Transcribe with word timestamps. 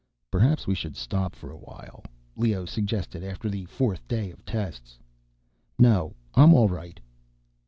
"Perhaps 0.31 0.65
we 0.65 0.73
should 0.73 0.95
stop 0.97 1.35
for 1.35 1.51
a 1.51 1.57
while," 1.59 2.03
Leoh 2.35 2.65
suggested 2.65 3.23
after 3.23 3.47
the 3.49 3.65
fourth 3.65 4.07
day 4.07 4.31
of 4.31 4.43
tests. 4.43 4.97
"No, 5.77 6.15
I'm 6.33 6.55
all 6.55 6.69
right." 6.69 6.99